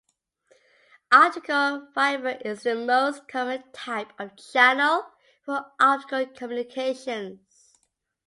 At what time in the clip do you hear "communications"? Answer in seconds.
6.25-7.75